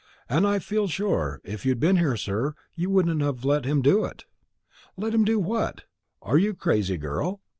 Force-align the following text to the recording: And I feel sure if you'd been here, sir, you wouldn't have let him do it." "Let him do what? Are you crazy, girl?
And 0.27 0.47
I 0.47 0.57
feel 0.57 0.87
sure 0.87 1.39
if 1.43 1.63
you'd 1.63 1.79
been 1.79 1.97
here, 1.97 2.17
sir, 2.17 2.55
you 2.73 2.89
wouldn't 2.89 3.21
have 3.21 3.45
let 3.45 3.65
him 3.65 3.83
do 3.83 4.03
it." 4.03 4.25
"Let 4.97 5.13
him 5.13 5.23
do 5.23 5.37
what? 5.37 5.83
Are 6.23 6.39
you 6.39 6.55
crazy, 6.55 6.97
girl? 6.97 7.39